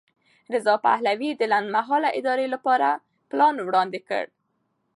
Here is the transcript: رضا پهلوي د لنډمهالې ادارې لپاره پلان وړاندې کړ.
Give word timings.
رضا 0.53 0.73
پهلوي 0.85 1.29
د 1.35 1.41
لنډمهالې 1.51 2.09
ادارې 2.19 2.45
لپاره 2.53 2.89
پلان 3.29 3.55
وړاندې 3.67 3.99
کړ. 4.09 4.25